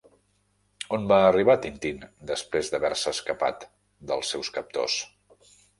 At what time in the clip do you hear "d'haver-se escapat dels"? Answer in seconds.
2.75-4.35